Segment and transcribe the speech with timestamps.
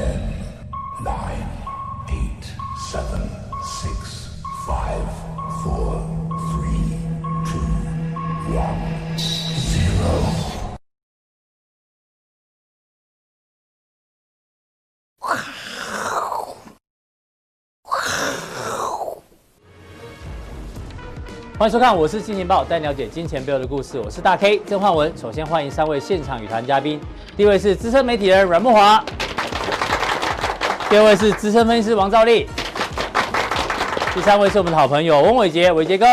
[0.00, 0.16] Ten,
[1.04, 1.44] nine,
[2.08, 2.44] eight,
[2.90, 3.20] seven,
[3.62, 4.30] six,
[4.66, 5.04] five,
[5.62, 6.00] four,
[6.48, 6.96] three,
[7.44, 7.60] two,
[8.56, 8.80] one,
[9.58, 10.08] zero.
[21.58, 24.00] 欢迎收看，我是金钱爆，带你了解金钱背后的故事。
[24.00, 25.14] 我是大 K 曾焕文。
[25.14, 26.98] 首先欢迎三位现场与谈嘉宾，
[27.36, 29.02] 第一位是资深媒体人阮慕驊，
[30.90, 32.48] 第二位是资深分析师王兆立，
[34.12, 36.04] 第三位是我们的好朋友翁伟杰，伟杰哥。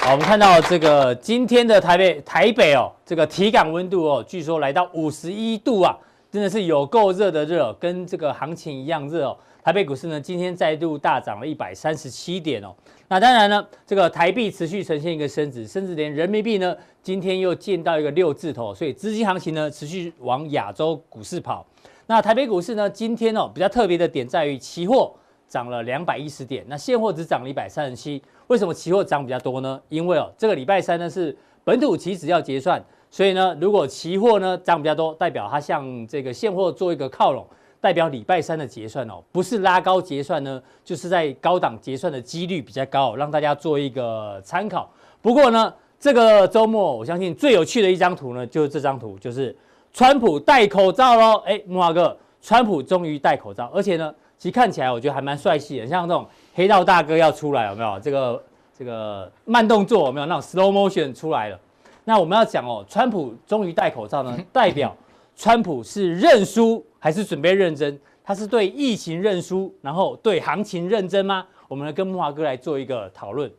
[0.00, 5.96] 好，我们看到这个今天的台北台北哦，这个体感温度哦，据说来到五十一度啊，
[6.28, 9.36] 真的是有够热的热，跟这个行情一样热哦。
[9.62, 12.74] 台北股市呢，今天再度大涨了一百三十七点哦。
[13.06, 21.64] 那当然呢，这个台币持续呈现一个升值，甚至连人民币呢，今天又见到一个六字头，所以资金行情呢持续往亚洲股市跑。
[22.10, 25.14] 那台北股市呢，今天哦比较特别的点在于期货
[25.46, 28.20] 涨了两百一十点，那现货只涨了一百三十七。
[28.48, 29.80] 为什么期货涨比较多呢？
[29.88, 37.46] 因为哦这个礼拜三呢是本土期指要结算，所以呢如果期货呢涨比较多，代表它向这个现货做一个靠拢。
[37.80, 44.90] 代表礼拜三的结算哦，不是拉高结算呢，就是在高档结算的几率比较高，让大家做一个参考。
[45.22, 49.56] 不过呢，这个周末我相信最有趣的一张图呢，就是这张图，就是
[49.92, 51.42] 川普戴口罩喽。
[51.46, 57.98] 哎，木华哥，川普终于戴口罩，而且呢，其实看起来我觉得还蛮帅气的，像这种黑道大哥要出来有没有？
[58.00, 58.42] 这个
[58.76, 60.26] 这个慢动作有没有？
[60.26, 61.58] 那种 slow motion 出来了。
[62.04, 64.96] 那我们要讲哦，川普终于戴口罩呢， 代表
[65.36, 66.84] 川普是认输。
[67.02, 67.98] 还是准备认真？
[68.22, 71.46] 他是对疫情认输，然后对行情认真吗？
[71.66, 73.50] 我们来跟木华哥来做一个讨论。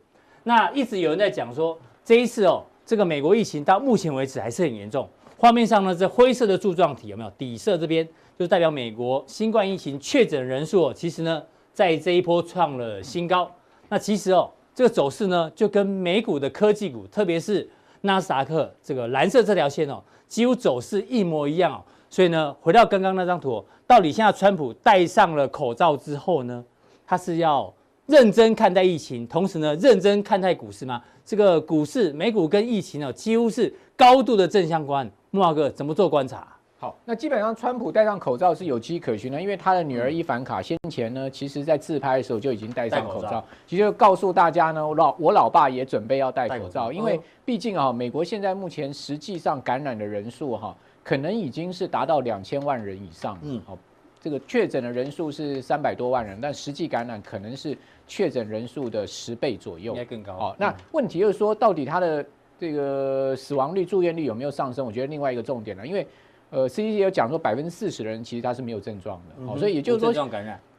[0.44, 5.08] 那一直有人在讲说，这一次哦，这个美国疫情到目前为止还是很严重。
[5.42, 7.30] 画面上呢，这灰色的柱状体有没有？
[7.30, 11.42] 底色这边就代表美国新冠疫情确诊人数哦，其实呢，
[11.74, 13.50] 在这一波创了新高。
[13.88, 17.68] 那其实哦，这个走势呢，就跟美股的科技股，特别是
[18.02, 21.82] 纳斯达克这个蓝色这条线哦，几乎走势一模一样哦。
[22.08, 26.64] 所以呢，回到刚刚那张图，到底现在川普戴上了口罩之后呢，
[27.04, 27.74] 他是要
[28.06, 31.02] 认真看待疫情，同时呢，认真看待股市吗？
[31.24, 35.10] 这个股市、美股跟疫情呢，几乎是高度的正相关。
[35.34, 36.46] 慕驊哥怎么做观察？
[36.78, 50.76] 好，那基本上川普戴上口罩是有迹可循的，因为他的女儿伊凡卡先前呢，其实在自拍的时候就已经戴上口罩，口罩其实就告诉大家呢，我老我老爸也准备要戴口罩，因为毕竟啊，美国现在目前实际上感染的人数哈。
[51.04, 53.76] 可能已经是达到两千万人以上，嗯，好，
[54.20, 57.76] 这个确诊的人数是三百多万人，但实际感染可能是
[58.06, 60.36] 确诊人数的十倍左右，应该更高。
[60.36, 62.24] 好，那问题就是说，到底他的
[62.62, 64.86] 这个死亡率、住院率有没有上升？
[64.86, 66.06] 我觉得另外一个重点呢，因为
[66.50, 70.24] 呃，CDC 有讲说百分之四十的人其实他是没有症状的，好，所以也就是说，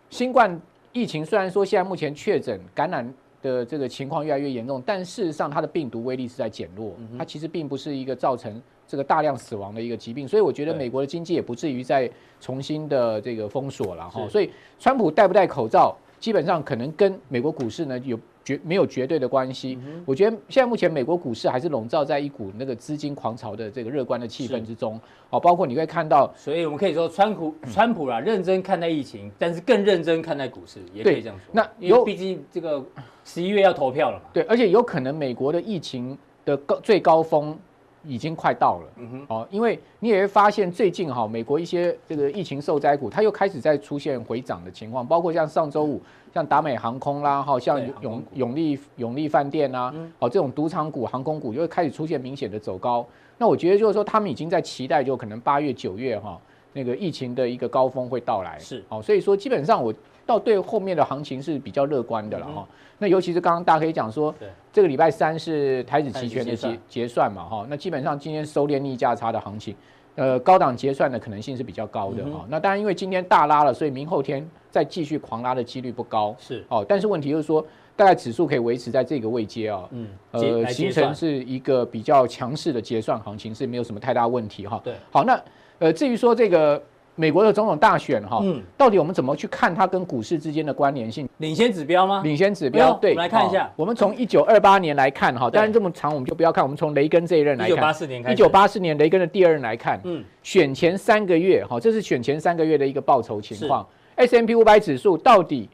[0.10, 0.58] 新冠
[0.94, 8.62] 疫情虽然说现在目前确诊感染的这个情况越来越严重，但事实上它的病毒威力是在减弱，它其实并不是一个造成。
[8.86, 12.08] 这个大量死亡的一个疾病，所以我觉得美国的经济也不至于再
[12.40, 14.28] 重新的这个封锁了哈。
[14.28, 19.78] 所以，川普戴不戴口罩，基本上可能跟美国股市呢有绝没有绝对的关系。
[20.06, 24.97] 我觉得现在目前美国股市还是笼罩在一股那个资金狂潮的这个乐观的气氛之中。
[25.31, 31.44] 哦，包括你会看到，所以我们可以说川普川普啦认真看待疫情，但是更认真看待股市，也可以这样说。
[31.51, 32.81] 那有，毕竟这个
[33.25, 34.23] 十一月要投票了嘛。
[34.31, 37.59] 对，而且有可能美国的疫情的高最高峰。
[38.06, 46.02] 已经快到了，哦，因为你也会发现最近哈，美国一些这个疫情受灾股，它又开始在出现回涨的情况，包括像上周五，
[46.34, 53.06] 像达美航空啦，哈，像永永利永利饭店啦，哦，这种赌场股、航空股又开始出现明显的走高。
[53.38, 56.40] 那我觉得就是说，他们已经在期待，就可能八月、九月哈，
[56.74, 58.59] 那个疫情的一个高峰会到来。
[58.59, 59.94] 是，哦，所以说基本上我。
[60.25, 62.67] 到对后面的行情是比较乐观的了哈，
[62.97, 64.34] 那尤其是刚刚大家可以讲说，
[64.72, 69.75] 这个礼拜三是台指期权的结结算嘛哈，那基本上今天收敛逆价差的行情，
[70.16, 72.45] 呃，高档结算的可能性是比较高的哈。
[72.47, 76.85] 那当然因为今天大拉了，所以明后天再继续狂拉的几率不高是哦。
[76.87, 77.66] 但是问题就是说，
[77.96, 84.79] 大概指数可以维持在这个位阶啊，嗯，呃，形成是一个比较强势的结算行情是没有什么太大问题哈。
[84.84, 85.43] 对，好，那
[85.79, 86.81] 呃至于说这个。
[87.16, 88.44] 美国的总统大选哈，
[88.76, 91.30] 到底我们怎么去看它跟股市之间的关联性？
[91.38, 92.22] 领先指标吗？
[92.24, 93.72] 领先指标，对，我们来看一下。
[93.76, 97.72] 我们从一九二八年来看哈，当然这么长我们就不要看，我们从雷根这一任来看。
[97.72, 98.32] 一九八四年。
[98.32, 103.86] 一九八四年雷根的第二任来看，嗯，选前三个月哈，这是选前三个月的一个报酬情况。
[104.16, 105.70] S M P 五百指数到底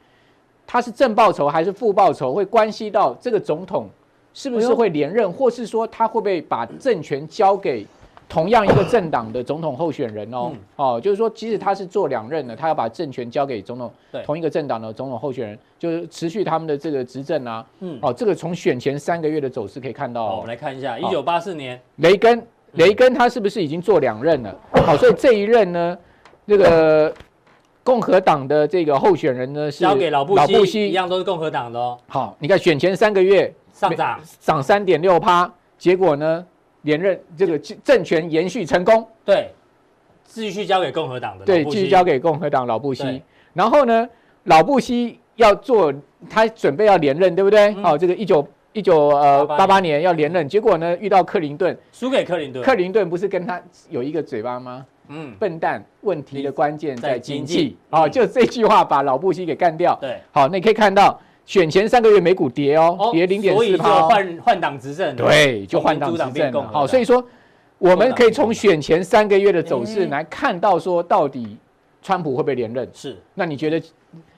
[0.67, 3.89] 它是正报酬还是负报酬，会关系到这个总统
[4.33, 7.85] 是不是会连任，或是说他会不会把政权交给
[8.29, 13.91] 同样一个政党的总统候选人哦，嗯、哦，就是说，即使他是做两任的，他要把政权交给总统，
[14.23, 17.65] 同一个政党的总统候选人，就是持续他们的这个执政啊。
[17.79, 20.35] 嗯，哦，这个从选前三个月的走势可以看到、哦。
[20.35, 22.41] 我们来看一下，一九八四年，雷根，
[22.73, 24.55] 雷根他是不是已经做两任了？
[24.85, 25.97] 好，所以这一任呢，
[26.47, 27.13] 这个。
[27.81, 31.97] 共和党的这个候选人呢，是交给老布希，老布希一样都是共和党的哦。
[32.07, 36.45] 好，你看选前三个月上涨涨三点六趴，结果呢
[36.83, 39.51] 连任这个政权延续成功，对，
[40.23, 43.21] 继续交给共和党的，对，继续交给共和党老布希。
[43.53, 44.07] 然后呢，
[44.43, 45.93] 老布希要做，
[46.29, 47.73] 他准备要连任，对不对？
[47.75, 52.63] 好，这个一九一九呃八八年要连任，结果呢遇到克林顿，输给克林顿。
[52.63, 54.85] 克林顿不是跟他有一个嘴巴吗？
[55.11, 57.75] 嗯，笨蛋，问题的关键在经济。
[57.89, 59.97] 好，就这句话把老布希给干掉。
[59.99, 64.07] 对，好，那你可以看到选前三个月美股跌哦，跌零点四趴。
[64.07, 65.15] 所以就换换党执政。
[65.15, 66.63] 对，就换党执政。
[66.67, 67.25] 好，所以说
[67.79, 71.57] 我们可以从选前三个月的走势来看到说，到底
[72.03, 72.87] 川普会不会连任？
[72.93, 73.17] 是。
[73.33, 73.81] 那你觉得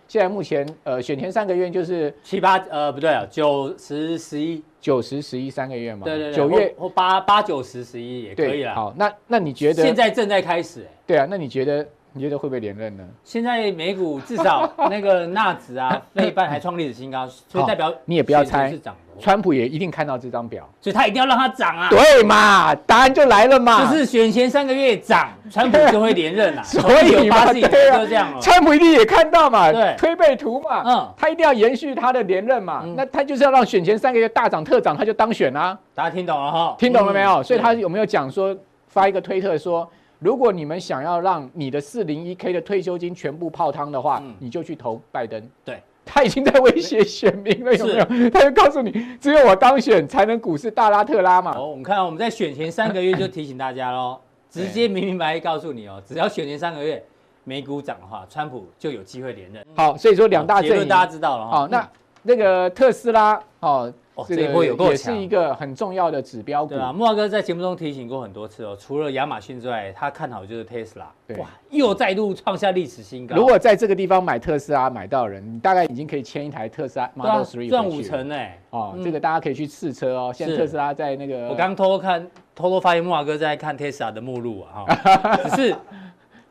[0.07, 4.63] 现在目前呃选前三个月就是七八呃不对啊，九十十一。
[4.79, 8.73] 九十十一三个月嘛，对对对，九月或八八九十十一也可以了。
[8.73, 10.87] 好，那那你觉得现在正在开始？
[11.05, 13.03] 对啊，那你觉得你觉得会不会连任呢？
[13.23, 18.73] 现在美股至少 那个纳指啊， 那一半还创历史新高，所以代表你也不要猜，
[19.19, 21.89] 川普也一定看到这张表，所以他一定要让它涨啊。
[21.89, 26.63] 对嘛，答案就来了嘛，就是选前三个月涨，川普就会连任啊。
[26.67, 35.77] 所以嘛，对啊，这样川普一定也看到嘛，对，推背图嘛，嗯，他一定要延续他的连任嘛，那他就是要让选前三个月大涨特涨，他就当选啊。
[35.93, 36.75] 大家听懂了哈？
[36.77, 37.41] 听懂了没有？
[37.43, 38.53] 所以他有没有讲说
[38.87, 39.89] 发一个推特说？
[40.21, 45.41] 如果你们想要让你的四零一 k 的退休金全部泡汤的话，嗯、你就去投拜登。
[45.65, 48.29] 对，他已经在威胁选民了，有没有？
[48.29, 51.57] 他就告诉你，只有我当选才能股市大拉特拉嘛。
[51.57, 54.15] 哦，我们看我们在选前三个月就提醒大家喽，
[54.47, 57.03] 直接明明白白告诉你哦，只要选前三个月
[57.44, 59.65] 美股涨的话，川普就有机会连任。
[59.75, 61.51] 好，所以说两大阵营大家知道了哈。
[61.51, 61.89] 好，那
[62.21, 63.91] 那个特斯拉哦。
[64.27, 68.77] 这个也是一个很重要的指标股，对啊，木华哥在节目中提醒过很多次哦。
[68.79, 71.06] 除了亚马逊之外，他看好就是 Tesla，
[71.38, 73.35] 哇，又再度创下历史新高。
[73.35, 78.59] 如果在这个地方买特斯拉买到人，你大概已经可以签一台特斯拉 Model 3赚五成哎。
[78.69, 80.31] 哦，这个大家可以去试车哦。
[80.33, 82.25] 现在特斯拉在那个，我刚偷偷看，
[82.56, 85.75] 偷偷发现木华哥在看 Tesla 的目录啊，哈，只是。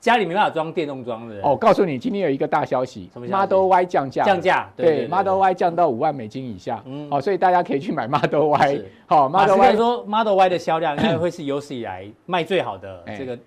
[0.00, 1.38] 家里没办法装电动装的。
[1.42, 8.82] 哦，告诉你，今天有一个大消息，Model Y 降价，降价，对，Model Y 降到五万美金以下，嗯，好，所以大家可以去买 Model Y。
[9.06, 13.38] 好，Model Y 说 Model Y 的销量应该会是有史以来卖最好的 这个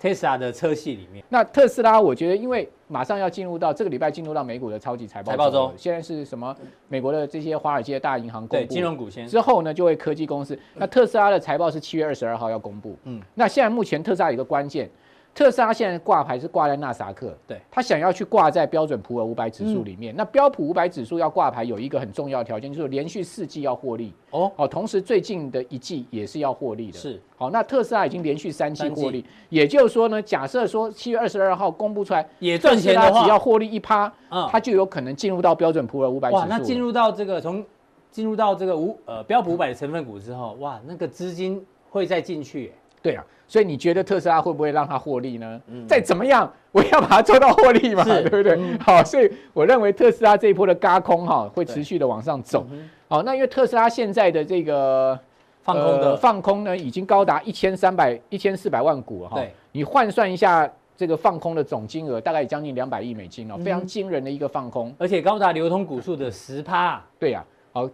[0.00, 1.22] Tesla 的车系里面。
[1.28, 6.56] 那特斯拉，我觉得因为马上要进入到这个礼拜进入到美股的超级财报，财报中，现在是什么？
[6.88, 10.58] 美国的这些华尔街大银行公布金融股先，之后呢，就会科技公司。
[10.74, 14.88] 那特斯拉的财报是七月二十二号要公布，嗯，那现在目前特斯拉有一个关键。
[15.38, 20.12] 特斯拉现在挂牌是挂在纳萨克，对，他想要去挂在标准普尔五百指数里面。
[20.12, 24.12] 嗯、那标普五百指数要挂牌有一个很重要条件，就是连续四季要获利。
[24.32, 26.98] 哦，哦，同时最近的一季也是要获利的。
[26.98, 36.40] 是，好，那特斯拉已经连续三季获利，也就是说呢，假设说七月二十二号公布出来也赚钱的话，只要获利一趴，嗯，它就有可能进入到标准普尔五百指数。
[36.40, 37.64] 哇，那进入到这个从
[38.10, 42.72] 进入到这个五呃标普五百的成分股之后，哇，那个资金会再进去。
[43.08, 43.24] 对啊。
[43.50, 45.58] 所以你觉得特斯拉会不会让它获利呢？
[45.68, 48.52] 嗯，再怎么样，我要把它做到获利嘛，对不对？
[48.58, 52.66] 嗯、好，所以我认为特斯拉这一波的嘎空哈会持续的往上走。
[52.70, 55.18] 嗯、好，那因为特斯拉现在的这个
[55.62, 59.36] 放空的、呃、放空呢，已经高达一千三百一千四百万股了哈。
[59.36, 67.02] 对，你换算一下这个放空的总金额，大概将近两百亿美金哦，非常惊人的一个放空，而且高达流通股数的十趴。
[67.18, 67.90] 对呀、啊，好。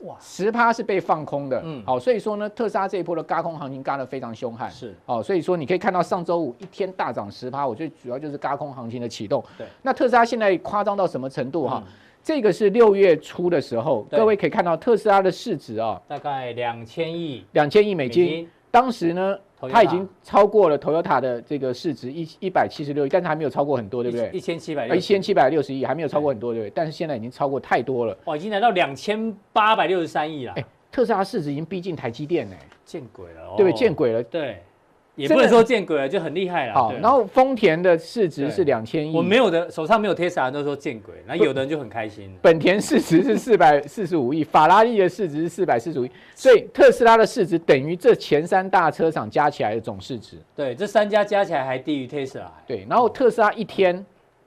[0.00, 9.44] 哇，十趴是被放空的，嗯，好，所以说呢，特斯拉这一波的轧空行情轧得非常凶悍，是，哦，所以说你可以看到上周五一天大涨十趴，我最主要就是轧空行情的启动。
[9.56, 11.82] 对，那特斯拉现在夸张到什么程度哈？
[12.22, 19.38] 这个是六月初的时候，各位可以看到特斯拉的市值啊，大概两千亿，两千亿美金，当时呢。
[19.70, 24.30] 它已经超过了 Toyota 的这个市值一一百七十六亿，但是还没有超过很多，对不对？
[24.32, 26.72] 一千七百一千七百六十亿还没有超过很多，对不对？
[26.74, 30.52] 但是现在已经超过太多了，哇，已经来到两千八百六十三亿了。
[30.56, 33.72] 哎，特斯拉市值已经逼近台积电呢，见鬼了，对不对？
[33.72, 34.62] 见鬼了，对。
[35.22, 36.74] 也不能说见鬼了，就很厉害了。
[36.74, 39.16] 好，然后丰田的市值是两千亿。
[39.16, 42.28] 我没有的，手上没有 Tesla 都说见鬼，那有的人就很开心。
[42.42, 50.36] 本田市值是四百四十五亿，法拉利的市值是四百四十五亿，所以特斯拉的市值等于这前三大车厂加起来的总市值。
[50.56, 52.46] 对，这三家加起来还低于 Tesla。
[52.66, 54.04] 对，然后特斯拉一天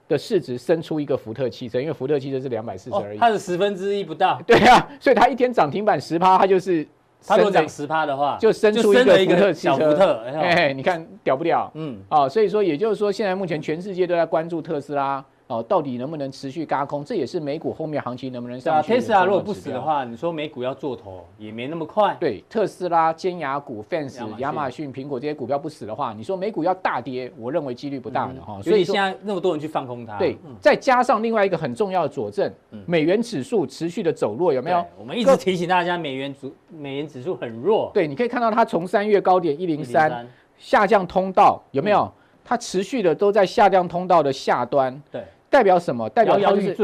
[0.08, 4.38] 的市值生出一个福特汽车，因为福特汽车是两百四十而已，它是十分之一不到。
[4.46, 6.86] 对啊，所以它一天涨停板十趴，它就是。
[7.24, 11.70] 它如果涨十趴的话，就生出一个福特小福特，哎，你看屌不屌？
[11.74, 15.24] 嗯，啊，所以说也就是说，现在目前全世界都在关注特斯拉。
[15.48, 17.04] 哦，到底能不能持续轧空？
[17.04, 18.94] 这也是美股后面行情能不能上去？
[18.94, 22.16] 特斯拉如果不死的话，你说美股要做头也没那么快。
[22.18, 28.60] 对，特斯拉、尖牙股、Fans、亚马逊、苹果这些股票不死的话，你说美股要大跌，我认为几率不大的哈。
[28.60, 30.18] 所以现在那么多人去放空它。
[30.18, 32.52] 对，再加上另外一个很重要的佐证，
[32.84, 34.84] 美元指数持续的走弱，有没有？
[34.98, 37.92] 我们一直提醒大家，美元指美元指数很弱。
[37.94, 40.26] 对，你可以看到它从三月高点一零三
[40.58, 42.12] 下降通道有没有？
[42.44, 45.00] 它持续的都在下降通道的下端。
[45.12, 45.22] 对。
[45.48, 46.08] 代表什么？
[46.10, 46.74] 代表它就是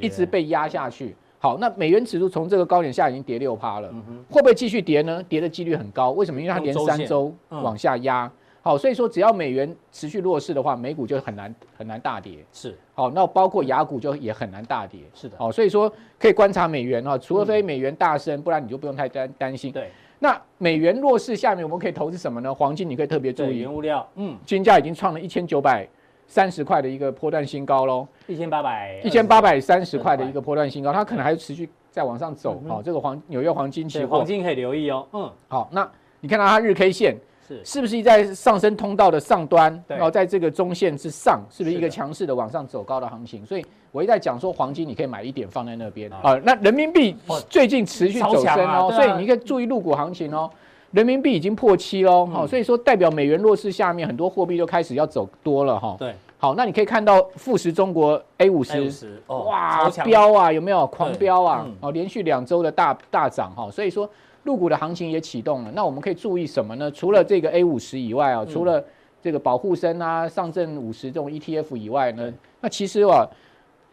[0.00, 1.14] 一直被压下去。
[1.38, 3.88] 好，那美元指数从这个高点下已经跌六趴了，
[4.28, 5.22] 会不会继续跌呢？
[5.26, 6.10] 跌的几率很高。
[6.10, 6.38] 为什么？
[6.38, 8.30] 因为它连三周往下压。
[8.62, 12.44] 好，所以说只要美元持续弱势的话，美股就很难很难大跌。
[12.52, 12.76] 是。
[12.92, 15.00] 好，那包括雅股就也很难大跌。
[15.14, 15.36] 是的。
[15.38, 19.72] 好，所以说可以观察美元啊，除非美元大升，不然你就不用太担担心。
[19.72, 19.88] 对。
[20.18, 22.54] 那美元弱势下面，我们可以投资什么呢？
[22.54, 23.60] 黄金，你可以特别注意。
[23.60, 24.06] 原物料。
[24.16, 24.36] 嗯。
[24.44, 25.88] 金价已经创了一千九百。
[26.30, 32.62] 三十块的一个波段新高喽，一千八百一千八百三十块的一个波段新高，它可能还持续在往上走。
[32.68, 35.04] 好，这个黄纽约黄金期货，黄金可以留意哦。
[35.12, 37.16] 嗯，好，那你看到它日 K 线
[37.48, 39.82] 是是不是在上升通道的上端？
[39.88, 43.44] 然后在这个中线之上，是不是一个强势的往上走高的行情？
[43.44, 46.40] 所以我一再讲说，黄金你可以买一点放在那边啊。
[46.44, 47.16] 那人民币
[47.48, 50.48] 最近持续走升哦，所以你可以注意入股行情哦。
[50.92, 55.96] 人民币已经破七喽，好，所以说代表美元弱势下面很多货币都开始要走多了哈。
[55.98, 56.14] 对。
[56.42, 61.66] 好，那你可以看到富时中国 A 五十，哇，飙啊，有没有狂飙啊？
[61.80, 64.08] 哦，连续两周的大大涨哈，所以说
[64.42, 65.70] 入股的行情也启动了。
[65.74, 66.90] 那我们可以注意什么呢？
[66.90, 68.82] 除了这个 A 五十以外啊，除了
[69.20, 72.32] 这个保护生啊、上证五十这种 ETF 以外呢，
[72.62, 73.28] 那其实啊，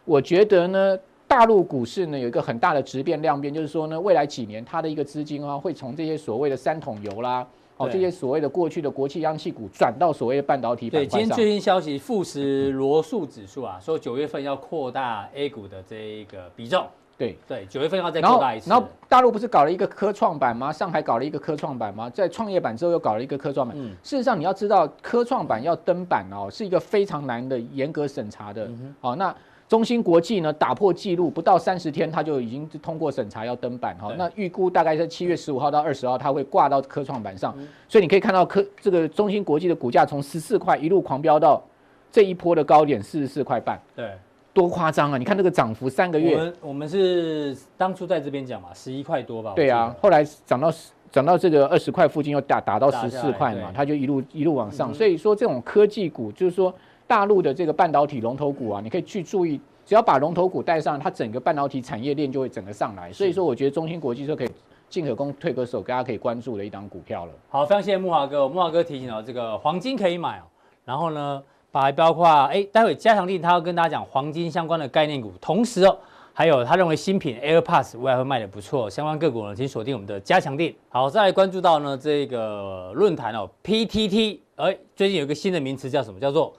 [0.06, 0.98] 我觉得呢，
[1.28, 7.46] 大陆股市呢有一个很大的质变量变，就是说呢，未来几年它的一个资金啊，会从这些所谓的三桶油啦。
[7.76, 16.84] 哦，这些所谓的过去的国企央企股转到所谓的半导体板块今天最新消息，富时罗素指数啊，说九月份要扩大 A 股的这一个比重。
[17.16, 18.70] 对对，九月份要再扩大一次。
[18.70, 20.72] 然后大陆不是搞了一个科创板吗？
[20.72, 22.10] 上海搞了一个科创板吗？
[22.10, 23.76] 在创业板之后又搞了一个科创板。
[23.78, 23.94] 嗯。
[24.02, 28.66] 事实上，你要知道，科创板要登板哦，是一个非常难的、严格审查的。
[28.66, 29.32] 嗯、好，那。
[29.68, 34.10] 中芯国际呢，打破纪录，不到三十天，它就已经通过审查要登板哈。
[34.16, 37.54] 那预估大概在七月十五号到二十号，它会挂到科创板上。
[37.86, 41.62] 所以你可以看到科这个中芯国际的股价从十四块一路狂飙到
[42.10, 43.78] 这一波的高点四十四块半。
[43.94, 44.10] 对，
[44.54, 45.18] 多夸张啊！
[45.18, 46.34] 你看这个涨幅，三个月。
[46.34, 49.52] 我们我们是当初在这边讲嘛，十一块多吧。
[49.54, 50.72] 对啊，后来涨到
[51.12, 54.94] 涨到这个二十块附近，又打打到十四块嘛，它就一路一路往上。
[54.94, 56.74] 所以说这种科技股，就是说。
[57.08, 63.10] 大陆的这个半导体龙头股啊，你可以去注意，只要把龙头股带上，它整个半导体产业链就会整个上来。
[63.10, 64.50] 所以说，我觉得中芯国际就可以
[64.90, 67.32] 进可攻退可守，大家可以关注的一档股票了。
[67.48, 70.42] 好，非常谢谢木华哥，木华哥提醒了这个黄金可以买哦。
[70.84, 75.96] 然后呢，把包括哎，待会加强力他要跟大家讲黄金相关的概念股，同时哦，
[76.34, 80.76] 还有他认为新品 AirPods 未来会卖的不错，相关个股呢，请锁定我们的加强力。
[80.90, 86.20] 好，再来关注到呢这个论坛哦，PTT，哎，最近有一个新的名词叫什么？
[86.20, 86.54] 叫做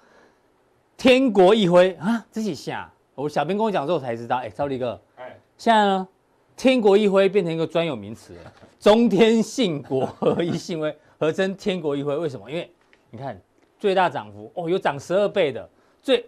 [0.99, 6.05] 天国一挥啊，自己下，我小编跟我讲之后才知道，哎、欸，超力哥，哎，现在呢，
[6.57, 12.51] 天国一挥变成一个专有名词了，中天信国合一信威，合称天国一挥，为什么？
[12.51, 12.69] 因为
[13.11, 13.39] 你看
[13.77, 15.69] 最大涨幅哦，有涨十二倍的，
[16.01, 16.25] 最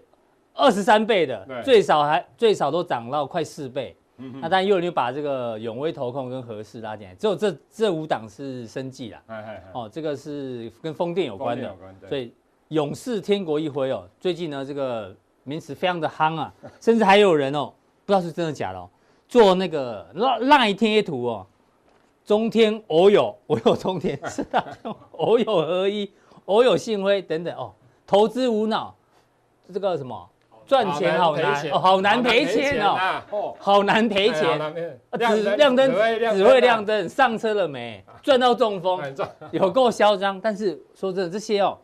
[0.53, 12.33] 二十三倍的，最少还最少都涨到快四倍，那当然又有人就把这个永威投控跟和氏拉进来，只有这这五档是生技啦，哎哎哦，这个是跟风电有关的，关所以。
[12.71, 15.13] 勇士天国一挥哦，最近呢这个
[15.43, 17.73] 名词非常的夯啊，甚至还有人哦，
[18.05, 18.89] 不知道是真的假的哦，
[19.27, 20.07] 做那个
[20.39, 21.45] 赖贴图哦，
[22.23, 24.65] 中天偶有我有中天 是啊，
[25.17, 26.09] 偶有合一，
[26.45, 27.73] 偶有信辉等等哦，
[28.07, 28.95] 投资无脑，
[29.73, 30.29] 这个什么
[30.65, 34.73] 赚钱好难哦，好难赔钱哦，好难赔钱，
[35.27, 35.91] 只亮灯
[36.33, 38.01] 只会亮灯，上车了没？
[38.23, 39.01] 赚到中风，
[39.51, 41.77] 有够嚣张，但是说真的这些哦。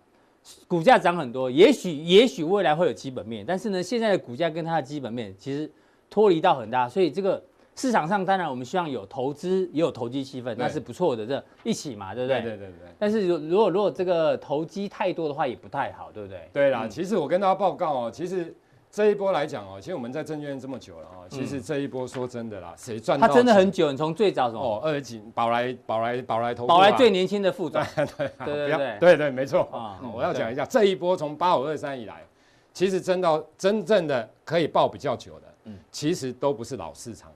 [0.67, 5.69] 股价涨很多，也许也许未来会有基本面，但是呢，现在的股价跟它的基本面其实
[6.09, 7.43] 脱离到很大，所以这个
[7.75, 12.41] 市场上当然我们希望有投资，也有投机气氛，那是不错的，这一起嘛，对不对？
[12.41, 12.87] 对对对对。
[12.97, 16.49] 但是如如果如果这个投机太多的话，也不太好，对不对？
[16.53, 18.55] 对啦，其实我跟大家报告哦，其实。
[18.89, 23.19] 这一波来讲哦，其实我们在证券这么久了啊，其实这一波说真的啦，谁赚？
[23.19, 24.61] 他真的很久，你从最早什么？
[24.61, 28.05] 哦，二级宝来宝来宝来投宝来最年轻的副总， 对
[28.45, 29.17] 对对对。
[29.17, 29.67] 对，没错。
[30.13, 32.25] 我要讲一下这一波从八五二三以来，
[32.73, 37.29] 其实真到真正的可以报比较久的，其实都不是老市场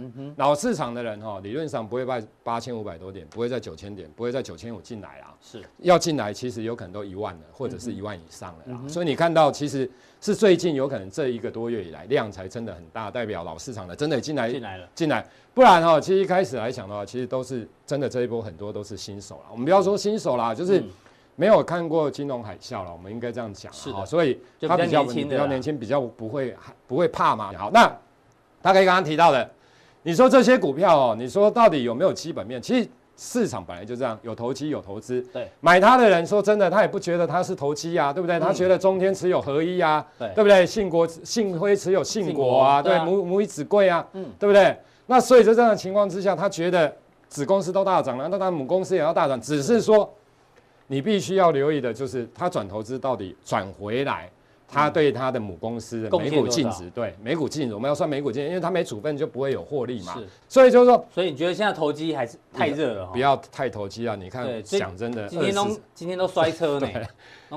[0.00, 5.34] 嗯哼，老市场的人哈，理论上不会在八千五百多点，不会在九千点，不会在九千五进来啊。
[5.40, 8.88] 是，要进来其实有可能都一万了，或者是一万以上了。
[8.88, 9.90] 所以你看到其实
[10.20, 15.26] 是最近有可能这一个多月以来量才真的很大，代表老市场的真的进来进来了进来。
[15.52, 19.44] 不然哈，其实一开始来讲的话，其实都是真的这一波很多都是新手了。
[19.50, 20.82] 我们不要说新手啦，就是。
[21.36, 23.72] 没有看过金融海啸了，我们应该这样讲。
[23.72, 26.54] 是的，所以他比较比较年轻，比较不会
[26.86, 27.50] 不会怕嘛。
[27.56, 27.90] 好，那
[28.60, 29.50] 大概刚刚提到的，
[30.02, 32.60] 你说这些股票哦，你说到底有没有基本面？
[32.60, 35.20] 其实市场本来就这样，有投机有投资。
[35.32, 38.40] 对，买它的人说真的，他也不觉得他是投机啊，对不对？
[38.40, 40.64] 他觉得中天持有合一啊，对不对？
[40.64, 44.76] 信国信辉持有信国啊，对，母母以子贵啊，嗯，对不对？
[45.06, 46.94] 那所以在这样的情况之下，他觉得
[47.28, 50.10] 子公司都大涨了，那他母公司也要大涨，只是说。
[50.92, 54.28] 你必须要留意的就是，他转投资到底转回来，
[54.72, 60.14] 他对他的母公司的每股净值，对每股净值，我们要算每股净值，因为他没处分就不会有获利嘛。
[60.14, 63.06] 是，所以就是说，所以你觉得现在投机还是太热了？
[63.06, 64.14] 不要太投机啊！
[64.14, 66.88] 你看，讲真的，今天都今天都摔车呢，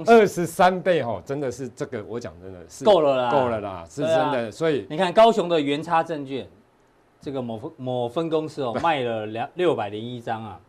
[0.06, 4.52] 二十三倍哈，真的是这个，我讲真的是够了啦，够了啦，是真的。
[4.52, 6.48] 所以你看高雄的元差证券，
[7.22, 10.60] 这个某分某分公司哦，卖了两六百零一张啊。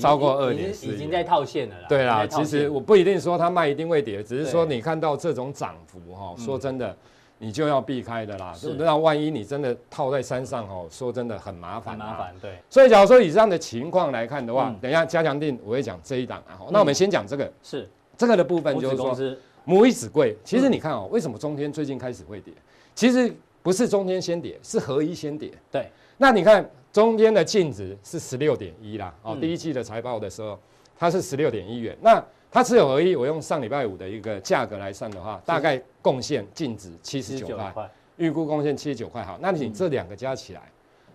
[0.00, 1.86] 超过二点四，已经在套现了啦。
[1.88, 6.94] 对啦，其实我不一定说它卖一定会跌，只是说你看到这种涨幅哈，说真的，
[7.38, 8.52] 你就要避开的啦。
[8.52, 11.98] 是，那万一你真的套在山上哦，说真的很麻烦。
[11.98, 12.58] 麻烦，对。
[12.68, 16.60] 所以假如说以这样的情况来看的话，等一下加强定我会讲这一档啊。
[16.70, 20.36] 那我们先讲这个，是这个的部分就是说，母以子贵。
[20.44, 22.52] 其实你看哦，为什么中天最近开始会跌？
[22.94, 25.50] 其实不是中天先跌，是合一先跌。
[25.70, 25.90] 对。
[26.16, 26.68] 那你看。
[26.92, 30.58] 中间的净值是十六点一啦，哦，第一季的财报的时候，
[30.98, 31.96] 它是十六点一元。
[32.00, 39.22] 那它持有合一，我用上礼拜五的一个价格来算的话，大概贡献净值七十九块，预估贡献七十九块。
[39.22, 40.62] 好，那你这两个加起来，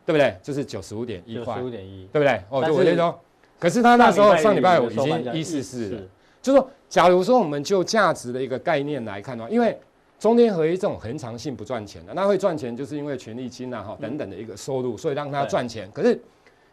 [0.06, 0.38] 对不对？
[0.42, 2.42] 就是九十五点一块，九十五点一，对不对？
[2.50, 3.20] 哦，就我先说，
[3.60, 6.02] 可是它那时候上礼拜五已经一四四了，
[6.42, 9.78] 就是说，假如说我们就价值的一个概念来看的话，因为。
[10.18, 15.92] 中天合一这种恒常性不赚钱的，那会赚钱就是因为权利金啊哈等等的一个收入，所以让它赚钱。
[15.92, 16.20] 可是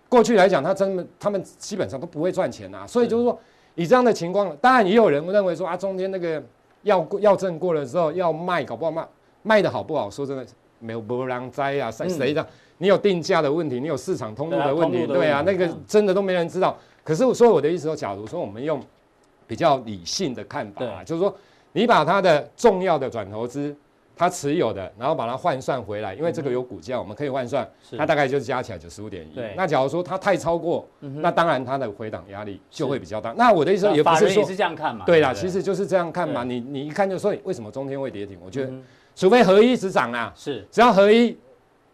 [0.09, 2.87] 过去来讲，他真的他们基本上都不会赚钱呐。
[2.87, 3.39] 所以就是说，
[3.75, 6.43] 以这样的情况，当然也有人认为说啊，中间那个
[6.83, 9.07] 要要证过了之后要卖，搞不好卖
[9.43, 10.09] 卖的好不好？
[10.09, 10.47] 说真的，
[10.79, 12.47] 没有没人知啊，谁谁的？
[12.79, 16.79] 你有定价的问题，你有市场通路的问题，对啊，那个真的都没人知道。
[17.03, 18.81] 可是我说我的意思说，假如说我们用
[19.47, 21.35] 比较理性的看法啊，就是说。
[21.73, 23.75] 你把它的重要的转投资，
[24.15, 29.41] 它持有的，然后把它换算回来，因为这个有股价，我们可以换算，它大概就是加起来九十五点一。
[29.57, 33.33] 那假如说它太超过，那当然它的回档压力就会比较大。
[33.37, 35.05] 那我的意思也不是说是这样看嘛？
[35.07, 36.45] 对啦，其实就是这样看嘛。
[36.45, 38.39] 你你一看就说，为什么中天会跌停？
[38.45, 38.73] 我觉得，
[39.17, 41.37] 除非合一一直涨啦，是，只要合一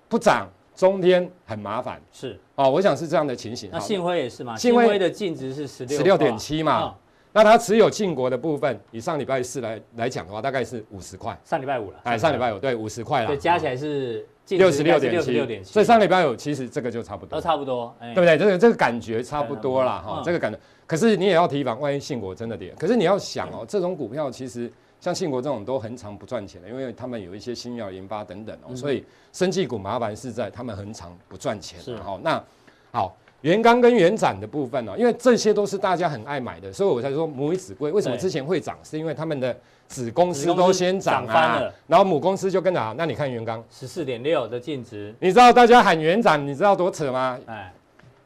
[0.09, 2.01] 不涨，中天很麻烦。
[2.13, 3.71] 是哦，我想是这样的情形。
[3.73, 4.57] 那信辉也是嘛？
[4.57, 6.95] 信辉的净值是十六十六点七嘛？
[7.33, 11.39] 那它持有晋国的部分，以上礼拜四来来讲的话，大概是五十块。
[11.45, 18.39] 上礼拜五了，哎，上礼拜五对五十块了，对，加起来是六十六点七，所以上礼拜五其实这个就差不多，都差不多，对不对？
[18.39, 20.03] 这个这个感觉差不多啦。
[20.05, 20.59] 哈，这个感觉。
[20.87, 31.79] 可是你也要提防，万一信国真的跌，可是你要想哦，这种股票其实像信国这种都很常不赚钱的，因为他们有一些新药研发等等哦，所以生技股麻烦是在他们很常不赚钱。
[31.79, 32.43] 是，好，那
[32.91, 33.15] 好。
[33.43, 37.93] 元刚跟原展的部分呢，因为这些都是大家很爱买的，所以我才说母以子贵。
[37.93, 38.77] 为什么之前会涨？
[38.83, 42.95] 是因为他们的子公司都先涨啊，然后母公司就跟着。
[42.99, 47.39] 那你看元刚十四点六的净值，你知道大家喊原展，你知道多扯吗？
[47.47, 47.73] 哎，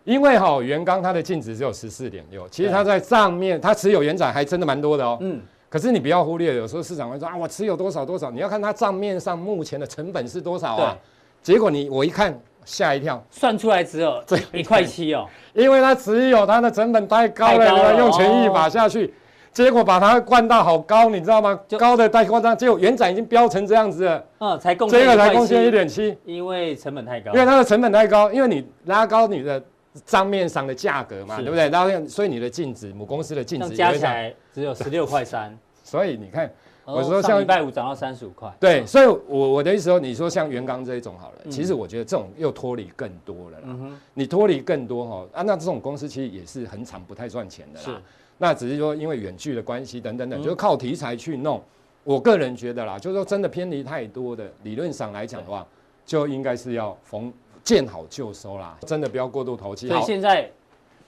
[0.04, 5.18] 因为哈元刚它的净值只有十四点六，其实它在账面它持有原展还真的蛮多的哦。
[5.20, 10.96] 嗯，可是你不要忽略，有时候市场会说啊，我持有多少多少，你要看它账面上目前的成本是多少啊？
[11.42, 12.34] 结果你我一看。
[12.64, 19.10] 吓一跳，算出来只有这一块七哦，因为它只有它的成本太高了，了用权益法下去，哦、
[19.52, 21.58] 结果把它灌到好高，你知道吗？
[21.78, 29.62] 高的太夸张，结果原展已经飙成这样子了，嗯，才贡献这个才贡献一点七，因为成本太高，因为它的成本太高，因为你拉高你的
[30.06, 31.42] 账面上的价格嘛，是。
[31.42, 31.68] 对不对？
[31.68, 36.50] 然后所以你的净值，母公司的净值加起来只有十六块三， 所以你看。
[36.84, 43.68] 我说像礼拜五涨到三十五块，对，所以，我我的意思说，你说像元刚这一种好了，其实我觉得这种又脱离更多了啦。
[44.14, 48.02] 你脱离更多哈啊，那这种公司其实也是很常不太赚钱的啦。
[48.38, 51.62] 那只是说因为远距的关系等等等，就靠题材去弄。
[52.02, 55.64] 我个人觉得啦，就是说真的偏离太多的，理论上来讲的话，
[56.04, 59.86] 就应该是要逢见好就收啦，真的不要过度投机。
[59.86, 60.50] 所以现在。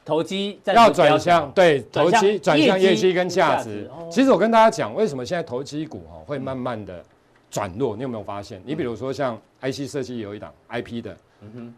[0.05, 3.91] 投机要转向，对，投机转向业绩跟价值。
[4.11, 7.03] 其实我跟大家讲，为什么现在投机股哈会慢慢的
[7.51, 7.97] 转弱？
[7.97, 8.63] 你有没有发现？
[8.65, 11.75] 你比如说像 IC 设计有一档 IP 的，嗯哼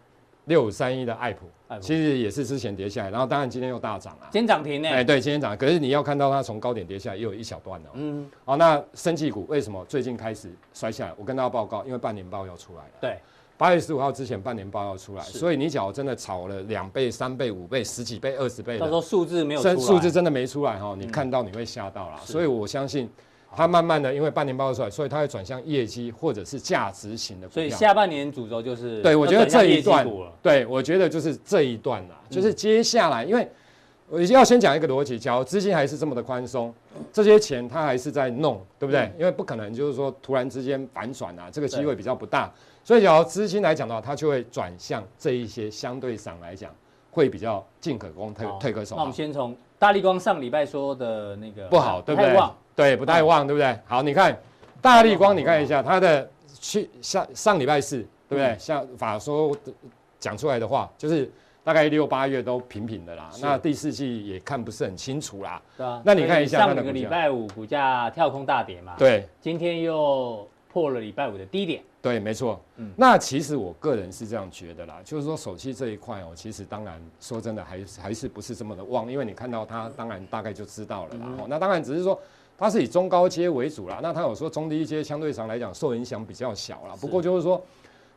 [0.47, 1.47] 六五三一的爱普，
[1.81, 4.31] 其实也是之前跌下来，然后当然今天又大涨啊。
[4.31, 4.89] 今天涨停呢？
[4.89, 7.91] 哎，对，今天涨，可是你要看到它从高点跌下来，也有一小段的。
[7.95, 11.15] 嗯，好，那生技股为什么最近开始摔下来？
[11.17, 12.91] 我跟大家报告，因为半年报要出来了。
[13.01, 13.19] 对，
[13.59, 22.21] 八月十五号之前半年报要出来，所以你假如真的炒了两倍、三倍、五倍、十几倍、二十倍的，到时候数字没有出来，数数字真的没出来哈，你看到你会吓到啦。
[22.25, 23.09] 所以我相信。
[23.55, 27.62] 它慢慢的，因为半年报出来，所以它会转向业绩或者是价值型的股票。
[27.62, 30.07] 所以下半年主轴就是，对我觉得这一段
[30.42, 33.49] 对我觉得就是这一段啦，就是接下来，因为
[34.11, 36.75] 我要先讲一个逻辑，假如资金还是这么的宽松，
[37.11, 39.11] 这些钱它还是在弄，对不对？
[39.19, 42.53] 因为不可能就是说突然之间反转啊，这个机会比较不大。
[42.87, 46.72] 所以假如资金来讲的话，它就会转向这一些相对上来讲
[47.11, 48.94] 会比较进可攻，退退可守。
[48.94, 52.40] 那我们先从大立光上礼拜说的那个不好，对不对？
[52.77, 53.77] 对，不太旺，对不对？
[53.87, 54.38] 好，你看
[54.81, 57.96] 大立光，你看一下它的去上上礼拜四，
[58.29, 58.57] 对不对？
[58.57, 59.51] 像法说
[60.20, 61.29] 讲出来的话，就是
[61.64, 63.29] 大概六八月都平平的啦。
[63.42, 65.61] 那第四季也看不是很清楚啦。
[65.77, 66.01] 对啊。
[66.05, 68.94] 那你看一下上个礼拜五股价跳空大跌嘛？
[68.96, 69.27] 对。
[69.40, 71.83] 今天又破了礼拜五的低点。
[72.11, 72.61] 对，没错。
[72.77, 72.92] 嗯。
[72.97, 81.27] 那其实我个人是这样觉得啦，就是说手机这一块哦，其实当然说真的，还还是不是这么的旺，因为你看到它，当然大概就知道了啦。
[81.38, 82.19] 哦，那当然只是说。
[82.59, 86.97] 它是以中高阶为主啦，那它有说中低阶相对上来讲受影响比较小啦。
[86.99, 87.62] 不过就是说，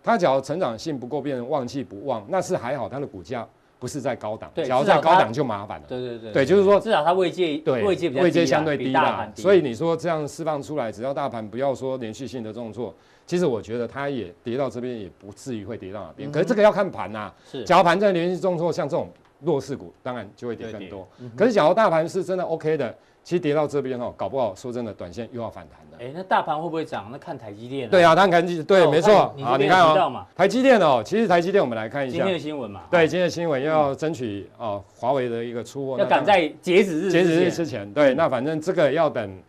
[0.02, 3.46] 它只要成长性不够，变成旺季不旺，那是还好，它的股价
[3.80, 4.52] 不是在高档。
[4.54, 5.86] 对，只要在高档就麻烦了。
[5.88, 6.32] 对对对。
[6.34, 9.32] 对，就是说至少它位阶对位阶比较位阶相对低啦。
[9.36, 12.94] 所以你说这样释放出来，只要大盘不要说连续性的重挫，
[13.26, 16.32] 其实我觉得它也跌到这边也不至于会跌到哪边。
[16.32, 17.32] 可是这个要看盘呐。
[17.50, 17.64] 是。
[17.64, 19.10] 假如盘在连续重挫，像这种
[19.42, 21.08] 弱势股，当然就会跌更多。
[21.38, 22.96] 可是假如大盘是真的 OK 的。
[23.30, 26.04] 其实跌到这边哦，搞不好说真的，短线又要反弹了。
[26.04, 27.10] 哎，那大盘会不会涨？
[27.12, 27.88] 那看台积电。
[27.88, 29.32] 对啊，看台积，对，没错。
[29.44, 32.86] 好，你看哦，台积电哦，其实台积电我们来看一下今天的新闻嘛。
[32.90, 37.94] 对，今天的新闻要争取哦，华为的一个出货，要赶在截止日截止日之前。
[37.94, 39.40] 对，那反正这个要等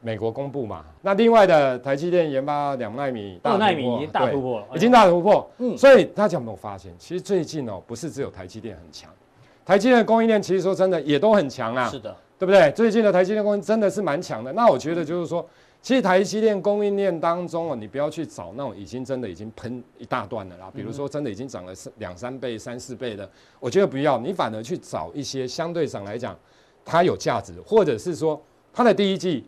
[0.00, 0.84] 美国公布嘛。
[1.00, 5.48] 那另外的台积电研发两纳米、二纳米已经大突破了，已经大突破。
[5.58, 9.08] 嗯，所以大家有没有发现，其实最近哦，不是只有台积电很强，
[9.64, 11.88] 台积电的供应链其实说真的也都很强啊。
[11.88, 12.12] 是的。
[12.40, 12.72] 对不对？
[12.72, 14.50] 最近的台积电供应真的是蛮强的。
[14.54, 15.46] 那我觉得就是说，
[15.82, 24.16] 其实台积电供应链当中哦，你不要去找那种已经真的已经喷一大段的啦，比如说真的已经涨了两三倍、三四倍的，我觉得不要。
[24.16, 26.34] 你反而去找一些相对上来讲
[26.82, 28.40] 它有价值，或者是说
[28.72, 29.44] 它的第一季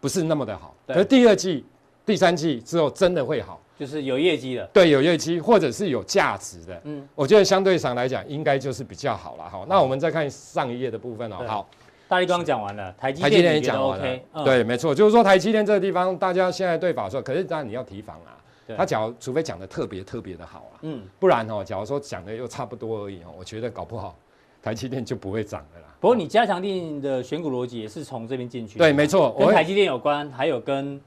[0.00, 1.64] 不是那么的好，而第二季、
[2.06, 4.64] 第三季之后真的会好，就是有业绩的。
[4.72, 6.80] 对，有业绩或者是有价值的。
[6.84, 9.50] 嗯，我觉得相对上来讲应该就是比较好了。
[9.50, 11.38] 好，那我们再看上一页的部分哦。
[11.44, 11.68] 好。
[12.10, 14.44] 大立光讲完了，台积电也讲完了。
[14.44, 18.34] 对，没错，就是说台积电这个地方，大家现在对法说，可是当然你要提防啊。
[18.76, 24.16] 他假如除非讲的特别特别的好啊，嗯，不然哦，假如说讲的又差不多而已哦，我觉得搞不好
[24.60, 25.86] 台积电就不会涨了啦。
[26.00, 28.76] 不过你加强电的选股逻辑也是从这边进去。
[28.76, 31.00] 对，没错，跟台积电有关，还有跟。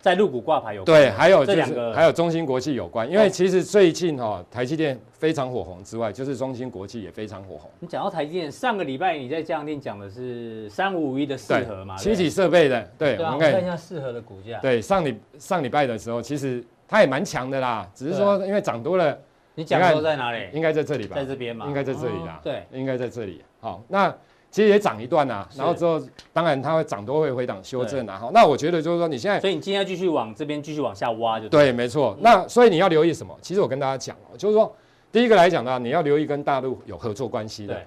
[0.00, 7.68] 在入股挂牌有关对，还有就是还有中芯国际有关，因为其实最近哈台积电非常火红之外，就是中芯国际也非常火红。
[7.80, 11.96] 你讲到台积电，上个礼拜你在加强錠讲的是三五五一的四核嘛？
[11.96, 14.60] 清洗设备的，对，我们看一下四核的股价。
[14.60, 19.18] 对，上礼上礼拜的时候，其实它也蛮强的啦，只是说因为涨多了。
[19.56, 20.46] 你讲说在哪里？
[20.52, 21.16] 应该在这里吧？
[21.16, 21.66] 在这边嘛？
[21.66, 22.40] 应该在这里啦。
[22.44, 23.42] 对，应该在这里。
[23.60, 24.14] 好，那。
[24.56, 26.00] 其实也涨一段呐、啊，然后之后
[26.32, 28.16] 当然它会涨多会回档修正啊。
[28.18, 32.16] 好，那我觉得就是说你现在，所以你今天要继续往这边继续往下挖就对，没错。
[32.22, 33.36] 那所以你要留意什么？
[33.42, 34.74] 其实我跟大家讲哦，就是说
[35.12, 37.74] 第一个来讲呢，你要留意跟大陆有合作关系的。
[37.74, 37.84] 对。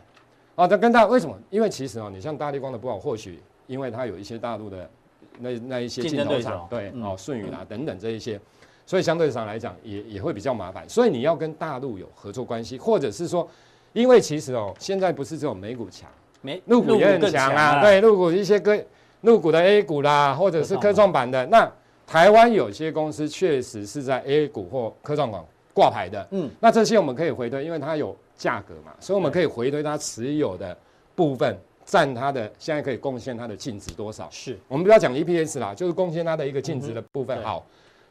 [0.54, 1.36] 啊，这跟大为什么？
[1.50, 4.88] 因为其实哦，你像大力光的不好，或许因为它有一些大陆的
[5.40, 8.40] 那那一些镜头厂，对哦，舜宇啊等等这一些，
[8.86, 10.88] 所以相对上来讲也也会比较麻烦。
[10.88, 13.50] 所以你要跟大陆有合作关系，或者是说，
[13.92, 16.08] 因为其实哦，现在不是只有美股强。
[16.42, 18.82] 没，入股也很强啊，对，入股一些个
[19.22, 21.70] 入股的 A 股啦，或者是科创板的，那
[22.08, 30.76] 台湾有些公司确实是在 A 股或科创板挂牌的，嗯，那这些我们可以回推，因为它有价格嘛，所以我们可以回推它持有的
[31.14, 34.28] 部分占它的现在可以贡献它的净值多少？
[34.32, 37.44] 是我们不要讲 EPS 啦，就是贡献它的一个净值的部分。
[37.44, 37.66] 好，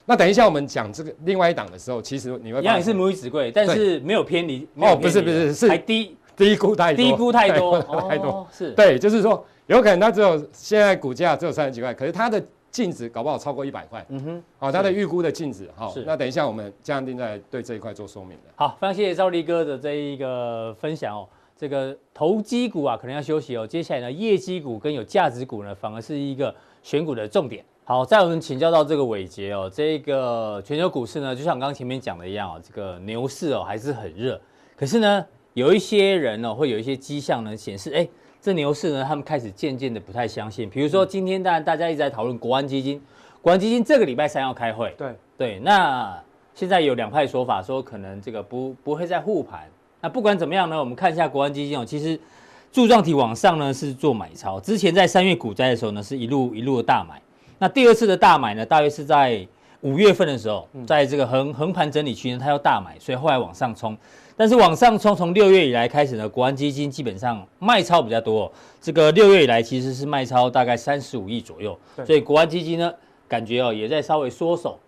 [0.05, 6.17] 那等一下我们讲这个另外一档的时候，其实你会发现一样是母以子贵，但是没有偏离哦，不是不是是还低。
[6.39, 14.05] 低估太多，低估太多，太多是对，就是说有可能它只有现在股价只有三十几块，可是它的净值搞不好超过一百块。
[14.09, 18.53] 嗯哼，好，它的预估的净值，好，那等一下我们加强錠再对这一块做说明的。
[18.57, 21.29] 好，非常谢谢赵立哥的这一个分享哦。
[21.57, 23.67] 这个投机股啊，可能要休息哦。
[23.67, 27.65] 接下来呢，业绩股跟有价值股呢，反而是一个选股的重点。
[27.83, 34.41] 好，在我们请教到这个伟杰哦，这个全球股市呢，就像刚刚前面讲的一样哦，这个牛市哦还是很热。
[34.77, 35.27] 可是呢，
[35.59, 38.07] 有一些人呢，会有一些迹象呢显示，哎，
[38.41, 40.71] 这牛市呢，他们开始渐渐的不太相信。
[40.71, 43.03] 比如说今天当然大家一直在讨论国安基金，
[43.43, 45.59] 国安基金这个礼拜三要开会，对对。
[45.59, 46.17] 那
[46.55, 49.69] 现在有两派说法，说可能这个不不会再护盘。
[50.01, 52.17] 那不管怎么样呢，我们看一下国安基金哦，其实
[52.71, 57.21] 柱状体往上呢是做买超，之前在三月股灾的时候呢，是一路一路的大买。
[57.59, 59.45] 那第二次的大买呢，大约是在
[59.81, 63.99] 五月份的时候，在这个横横盘整理区呢，它要大买，所以后来往上冲。
[64.39, 68.51] 但是往上冲，从六月以来开始呢，国安基金基本上卖超比较多。
[68.81, 72.95] 这个六月以来其实是卖超大概三十五亿左右，所以国安基金呢，
[73.27, 74.79] 感觉哦也在稍微缩手。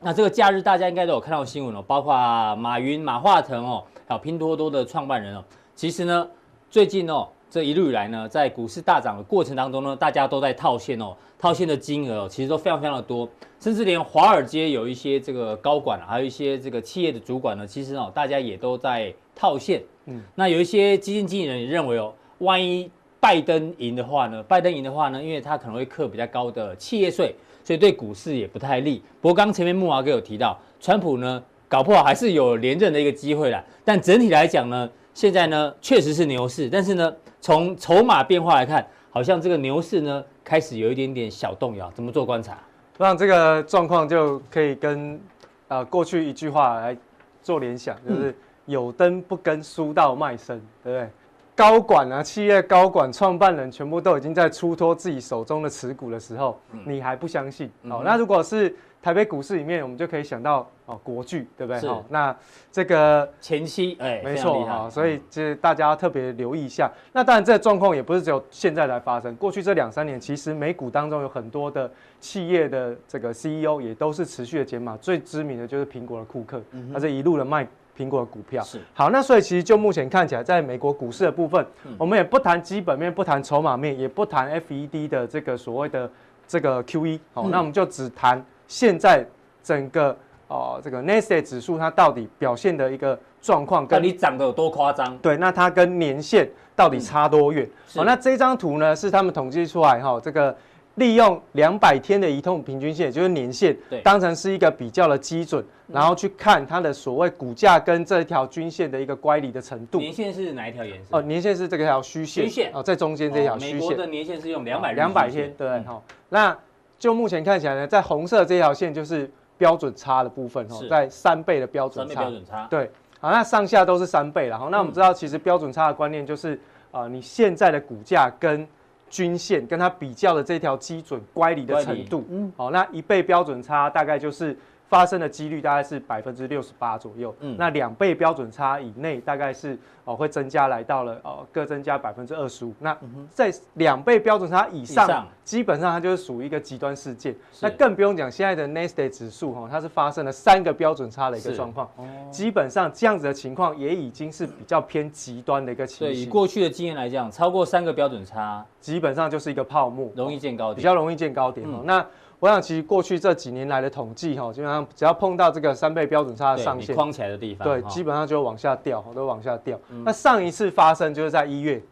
[0.00, 5.42] 那这个假日大家应该都有看到新闻哦，包括马云、马化腾哦，还有拼多多的创办人哦，
[5.74, 6.28] 其实呢，
[6.70, 7.26] 最近哦。
[7.50, 13.26] 这一路以来呢，在股市大涨的过程当中呢，大家都在套现哦，套现的金额哦，其实都非常非常的多，
[13.58, 19.82] 甚至连华尔街有一些这个高管，还有一些这个企业的主管呢，其实哦，大家也都在套现。
[20.04, 27.34] 嗯，那有一些基金经理人也认为哦，万一拜登赢的话呢，拜登赢的话呢，因为他可能会课比较高的企业税，
[27.64, 29.02] 所以对股市也不太利。
[29.22, 33.64] 不过刚前面木华哥有提到，川普呢，搞不好还是有连任的一个机会啦。
[33.86, 37.10] 但整体来讲呢，现在呢，确实是牛市，但是呢。
[37.40, 42.58] 从筹码变化来看，好像这个牛市呢开始有一点点小动摇，怎么做观察？
[42.98, 45.20] 让这个状况就可以跟
[45.68, 46.96] 呃过去一句话来
[47.42, 51.08] 做联想，就是有灯不跟书到卖身，对不对？
[51.54, 57.70] 高管啊，企业高管、创办人全部都已经在出脱自己手中的持股的时候，你还不相信？
[57.88, 58.74] 好，那如果是。
[59.00, 61.88] 台北股市里面，我们就可以想到哦，国巨对不对？
[61.88, 62.34] 好，那
[62.72, 66.90] 这个前期哎，没错哈，所以就是大家要特别留意一下。
[67.12, 76.60] 那当然，这个状况也不是只有现在来发生，过去这两三年，其实美股当中有很多的企业的这个 CEO 也都是持续的减码，最知名的就是苹果的库克，
[76.92, 78.64] 他这一路的卖苹果的股票。
[78.64, 81.64] 是好，那所以其实就目前看起来，在美国股市的部分，
[81.96, 86.10] 我们也不谈基本面，不谈筹码面，也不谈 FED 的这个所谓的
[86.48, 87.20] 这个 QE。
[87.32, 88.44] 好，那我们就只谈。
[88.68, 89.26] 现在
[89.62, 90.10] 整个
[90.46, 95.18] 哦、呃，这个 Nasdaq 指数它到底表现的一个状况，跟你涨得有多夸张？
[95.18, 97.68] 对，那它跟年线到底差多远？
[97.94, 100.56] 好、嗯哦，那这张图呢是他们统计出来哈、哦，这个
[100.94, 109.98] 利用两百天的移动平均线，也就是年线，当成是一个比较的基准，然后去看它的所谓股价跟这条均线的一个乖离的程度。
[109.98, 111.16] 年线是哪一条颜色？
[111.16, 112.44] 哦，年线是这个条虚线。
[112.44, 113.74] 虚线哦，在中间这条虚线。
[113.76, 116.58] 美国的年线是用两百两百天，对，好、嗯哦，那。
[116.98, 122.14] 就目前看起来呢，在红色这条线就是标准差的部分哦，在三倍的标准差。
[122.20, 122.66] 标准差。
[122.68, 124.58] 对，好，那上下都是三倍了。
[124.58, 126.58] 好，那我们知道，其实标准差的观念就是，
[126.90, 128.66] 啊，你现在的股价跟
[129.08, 134.56] 均线跟它比较的这条基准乖离的程度，嗯，好，那一倍标准差大概就是。
[134.88, 142.96] 发生的几率大概是百分之六十八左右，嗯，那两倍标准差以内大概是哦会增加来到了哦各增加百分之二十五，那
[143.30, 151.88] 在两倍标准差以上，基本上它就是属于一个极端事件，那更不用讲现在的 Nasdaq 指数哈，它是发生了三个标准差的一个状况，
[152.30, 156.14] 基本上这样子的情况也已经是比较偏极端的一个情况。
[156.14, 161.82] 对，以过去的经验来讲，超过三个标准差，基本上就是一个泡沫，容易见高点，比较容易见高点哦。
[161.84, 162.04] 那
[162.40, 169.76] 我想，其实过去这几年来的统计，哈，基本上只要碰到这个三倍标准差的上限，框起来的地方，对，基本上就往下掉，都往下掉。
[170.04, 171.82] 那上一次发生就是在一月，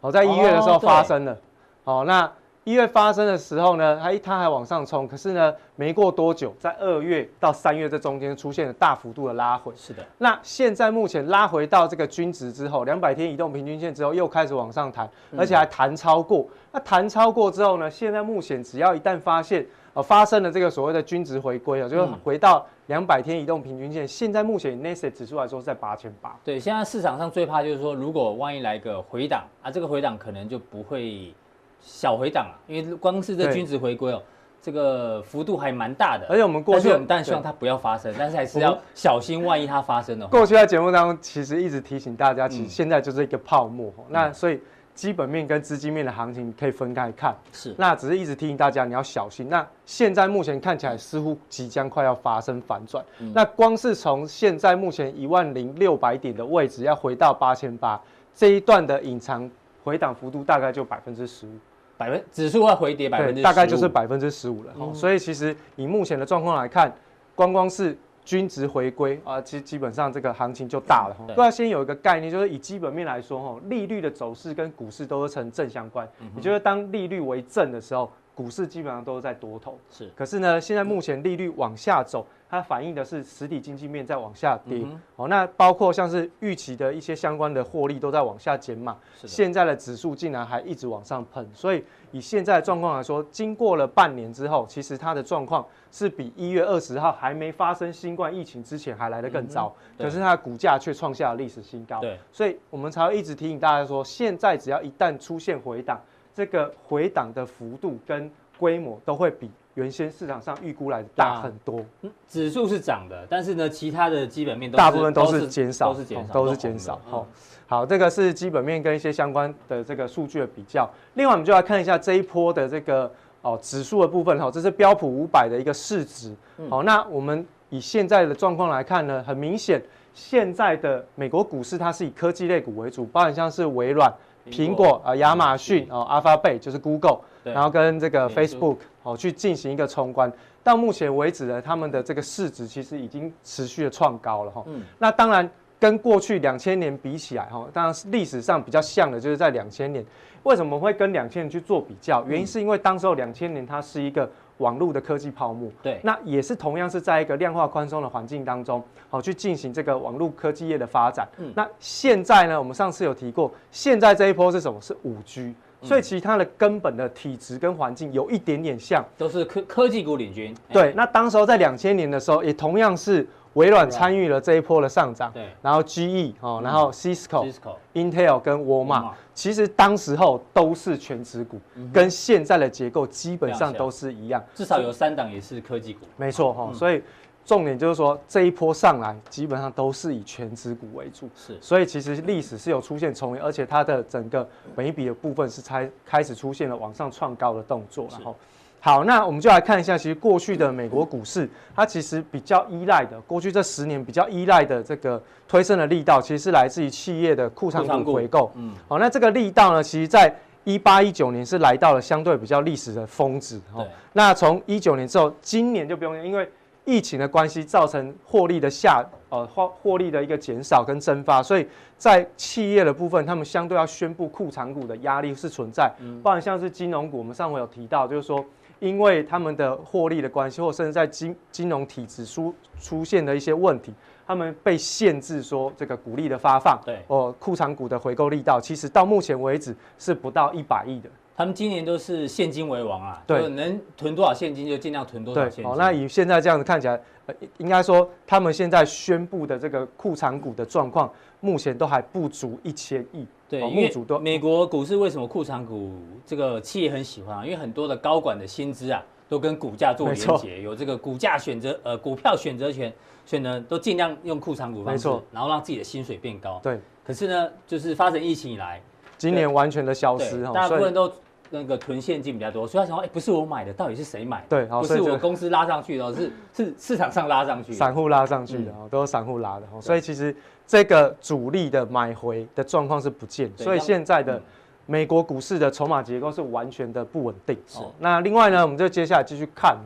[0.00, 1.36] 哦，在一月的时候发生了，
[1.82, 2.30] 哦，那
[2.62, 9.72] 一月发生的时候呢，它它还往上冲，可是呢，没过多久，在二月到三月这中间出现了大幅度的拉回。
[9.74, 16.46] 是的，那现在目前拉回到这个均值之后，两百天移动平均线之后，又开始往上弹，而且还弹超过。
[16.70, 19.66] 那弹超过之后呢，现在目前只要一旦发现。
[20.02, 24.06] 发生了这个所谓的均值回归啊，就是回到两百天移动平均线。
[24.06, 26.38] 现在目前 Nasdaq 指数来说是在八千八。
[26.44, 31.34] 对，现在市场上最怕就是说，如果万一来个回档啊，这个回档可能就不会
[31.80, 34.22] 小回档了，因为光是这均值回归哦，
[34.60, 36.26] 这个幅度还蛮大的。
[36.28, 40.30] 而且我们过去，我们但希望它不要发生，但是还是要小心，万一它发生的话。
[40.30, 43.92] 过去在节目当中，其实一直提醒大家，其实现在就是一个泡沫。
[44.08, 44.60] 那所以。
[44.98, 49.48] 基本面跟资金面的行情可以分开看，是，那只是一直提醒大家你要小心。
[49.48, 58.00] 那现在目前看起来似乎即将快要发生反转，嗯、那光是从现在目前一万零六百点的位置要回到八千八
[58.34, 59.48] 这一段的隐藏
[59.84, 61.50] 回档幅度大概就百分之十五，
[61.96, 64.72] 百分指数会回跌百分之，大概就是百分之十五了。
[64.80, 66.92] 嗯、所以其实以目前的状况来看，
[67.36, 67.96] 光光是。
[68.28, 71.34] 均值回归啊，其实基本上这个行情就大了。
[71.34, 76.06] 都要先有一个概念，就是以基本面来说，哈，利率的走势跟股市都是成正相关。
[76.36, 79.78] 也就是当利率为正的时候，股市基本上都是在多头。
[79.90, 84.78] 是，可是呢，现在目前利率往下走，它反映的是实体经济面在往下跌。
[84.84, 88.96] 嗯哦，那包括像是预期的一些相关的获利都在往下减码。
[89.14, 99.74] 现在的指数竟然还一直往上喷，所以以现在的状况来说，经过了半年之后，其实它的状况是比一月二十号还没发生新冠疫情之前还来得更糟。
[99.96, 102.00] 对可是它的股价却创下了历史新高。
[102.00, 106.00] 对，所以我们才会一直提醒大家说，现在只要一旦出现回档，
[106.34, 111.80] 这个回档的幅度跟规模都会比原先市场上预估来的大很多。
[112.26, 117.00] 指数是涨的，但是呢，其他的基本面都是大部分都是减少，都是减少，都是减少。
[117.08, 117.26] 好好，
[117.68, 120.90] 好，这个是基本面跟一些相关的这个数据的比较。
[121.14, 123.08] 另外，我们就来看一下这一波的这个
[123.42, 126.34] 哦指数的部分哈，这是标普五百的一个市值。
[126.68, 129.80] 好，那我们以现在的状况来看呢，很明显，
[130.12, 134.12] 现在的美国股市它是以科技类股为主，包含像是微软、
[134.50, 138.78] 苹果啊、亚马逊哦、Alphabet 就是 Google，然后跟这个 Facebook
[139.12, 140.30] 哦去进行一个冲关。
[140.62, 144.62] 到目前为止呢，他们的这个市值其实已经持续的创高了哈。
[144.66, 145.48] 嗯那当然
[145.80, 150.04] 跟过去两千年比起来哈，当然是历史上比较像的就是在两千年。
[150.44, 152.24] 为什么会跟两千年去做比较？
[152.26, 161.28] 原因是因为当时候两千年它是一个网络的科技泡沫，对那也是同样是在一个量化宽松的环境当中，好去进行这个网络科技业的发展。
[161.38, 164.80] 嗯那现在呢，我们上次有提过，现在这一波是什么？
[164.80, 165.54] 是五 G。
[165.82, 169.04] 所以其他的根本的体质跟环境有一点点像。
[169.16, 170.54] 都是科科技股领军。
[170.72, 175.30] 对，那当时候在两千年的时候，也同样是微软参与了这一波的上涨。
[175.32, 177.48] 对然后 GE 哦，然后 Cisco、
[177.94, 181.60] Intel 跟沃尔玛 Walmart，其实当时候都是全职股，
[181.92, 184.44] 跟现在的结构基本上都是一样。
[184.54, 186.00] 至少有三档也是科技股。
[186.16, 187.02] 没错哈，所以
[187.48, 191.30] 重点就是说这一波上来基本上都是以全指股为主。
[191.34, 198.06] 是所以其实历史是有出现重演，而且它的整个每一笔的部分是才开始出现了往上创高的动作。
[198.12, 198.36] 然后，
[198.80, 208.52] 好，那我们就来看一下，其实过去的美国股市，它其实比较依赖的，过去这十年比较依赖的这个推升的力道，其实是来自于企业的库藏股股回购。
[208.56, 210.30] 嗯，好，那这个力道呢，其实在
[210.64, 213.58] 一八一九年是来到了相对比较历史的峰值。
[213.74, 216.46] 对哦，那从一九年之后，今年就不用，因为
[216.88, 221.66] 疫情的关系，造成获利的下呃获获利的一个减少跟蒸发，所以
[221.98, 225.92] 在企业的部分，他们相对要宣布库藏股的压力是存在。
[226.22, 228.42] 不然像是金融股，我们上回有提到，就是说。
[228.80, 233.92] 因为他们的获利的关系，或甚至在金金融体制出出现的一些问题，
[234.24, 241.10] 他们被限制说这个股利的发放，对哦，库藏股的回购力道，其实到目前为止是不到一百亿的。
[241.38, 245.72] 他们今年都是现金为王啊，对就能囤多少现金就尽量囤多少对现，金。
[245.72, 253.24] 哦，那以现在这样子看起来，呃，应该说他们现在宣布的这个库藏股的状况，目前都还不足一千亿。
[253.48, 255.92] 对，哦因为美国股市为什么库藏股
[256.26, 257.44] 这个企业很喜欢啊？
[257.44, 262.92] 因为很多的高管的薪资啊，都跟股价做连没错结，有这个股价选择呃股票选择权，
[263.24, 266.58] 所以呢都尽量用库藏股方式然后让自己的薪水变高。
[266.64, 268.82] 对，可是呢，就是发生疫情以来，
[269.16, 271.08] 今年完全的消失大部分都
[271.50, 274.46] 那个囤现金比较多，所以他想说，哎，不是我买的，到底是谁买的？
[274.48, 277.78] 对好不是我公司拉上去的哦，是是市场上拉上去的。
[277.78, 280.34] 散户拉上去的哦，都是散户拉的哦，所以其实
[280.66, 284.40] 这个主力的买回的状况是不见，所以现在的
[284.86, 287.56] 美国股市的筹码结构是完全的不稳定。
[287.98, 289.76] 那另外呢，我们就接下来继续看，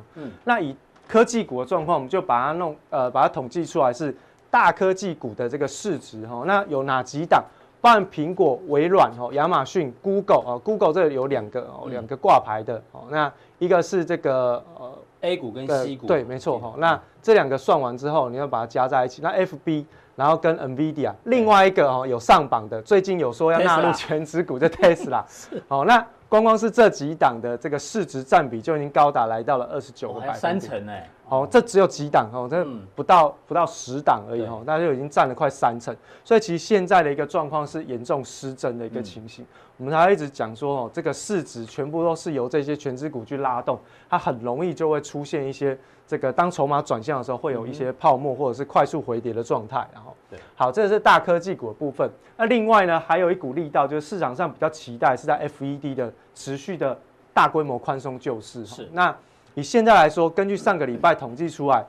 [0.45, 0.77] 那以
[1.09, 4.15] 科技股的状况，我们就把它弄呃把它统计出来是
[4.51, 7.45] 大科技股的这个市值哈，那有哪几档？
[7.83, 16.75] 包含苹果、微软、哦、亚马逊、Google 哦，Google 这里有两个哦，两个挂牌的哦，那一个是这个呃 A 股跟 C 股，对，没错哈。
[16.79, 19.21] 那这两个算完之后，你要把它加在一起。
[19.21, 25.25] 那 FB，然后跟 NVIDIA，另外一个哦有上榜的，最近有说要纳入全指股，的 Tesla。
[25.67, 30.59] 好， 那光光是这几档的这个市值占比就已经高达来到了二十九哦个百分三。
[30.59, 32.81] 成哎，哦，这只有几档哦，这嗯。
[32.95, 34.49] 不到不到十档而已对。
[34.49, 39.45] 哦，那就已经占了快三成，所以其实现在的一个状况是严重失真的一个情形。
[39.77, 45.79] 我们还一直讲说哦，这个市值全部都是由这些全资股去拉动，它很容易就会出现一些
[46.13, 49.79] 这个当筹码转向的时候，会有一些泡沫或者是快速回跌的状态。
[49.95, 52.07] 然后对，好，这是大科技股的部分。
[52.37, 56.99] 那另外呢，还有一股力道，就是市场上比较期待是在 FED 的持续的
[57.33, 58.67] 大规模宽松救市。
[58.67, 59.17] 是那
[59.55, 61.83] 以现在来说，根据上个礼拜统计出来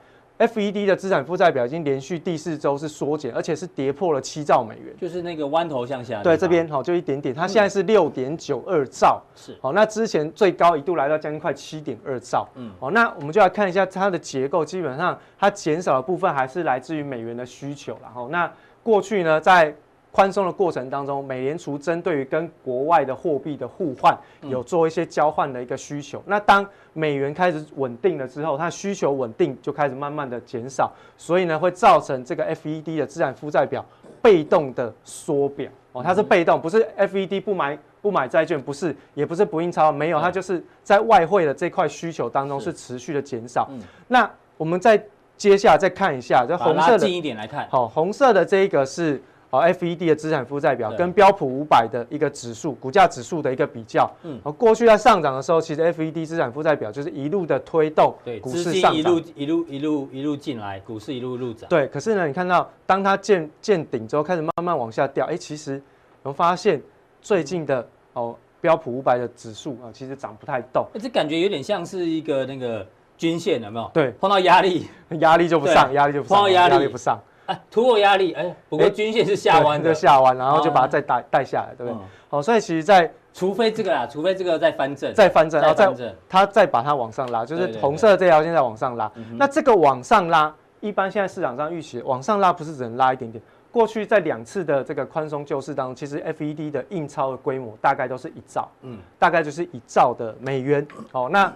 [0.47, 4.93] ，FED 的资产负债表已经连续第四周是缩减，而且是跌破了七兆美元。
[4.99, 6.39] 就是那个弯头向下对，方。
[6.39, 9.21] 这边好就一点点，它现在是六点九二兆。
[9.35, 12.47] 是好，那之前最高一度来到将近快七点二兆。
[12.55, 19.73] 嗯嗯，好，那我们就来看一下它的结构，基本上它减少的部分还是来自于美元的需求然后那过去呢，在
[20.13, 26.21] 宽松的过程当中，美联储针对于跟国外的货币的互换有做一些交换的一个需求。
[26.27, 33.83] 那当美元开始稳定了之后，它需求稳定就开始慢慢的减少，所以呢会造成这个 FED 的资产负债表
[34.21, 43.67] 被动的缩表哦，它是被动，不是 FED 不买不买债券，不是，也不是不印钞，没有，它就是在外汇的这块需求当中是持续的减少。
[44.07, 45.03] 那我们再
[45.35, 49.19] 接下来再看一下，这红色的近一点来看，好，红色的这一个是。
[49.53, 61.69] 哦，FED 的资产负债表跟标普五百的一个指数股价指数的一个比较，嗯，过去在上涨的时候，其实 FED 资产负债表就是一路的推动股市上涨，一路一路一路一路进来，股市一路一路涨。
[61.69, 65.79] 对，可是呢，你看到当它见见顶之后，开始慢慢往下掉，哎，其实
[66.23, 66.81] 我们发现
[67.21, 72.83] 最近的哦标普五百的指数啊，其实涨不太动，这感觉有点像是一个那个
[73.19, 73.87] 均线，有没有？
[73.93, 74.87] 对，碰到压力，
[75.19, 77.19] 压力就不上，压力就不上，碰到压力不上。
[77.45, 82.01] 哎，突破压力，哎，不过均线是下弯的，下弯，然后就把它再带带下来，对不对？
[82.29, 89.11] 好，所以其实，在除非这个啦，除非这个再翻正，再翻正，然后再它再把它往上拉，就是红色这条线再往上拉。
[89.37, 93.43] 那这个往上拉，一般现在市场上预期往上拉不是只能拉一点点。
[93.71, 100.87] 过去在两次的这个宽松救市当中，其实 FED 的印钞的规模大概都是一兆，嗯，大概就是一兆的美元。
[101.11, 101.51] 好，那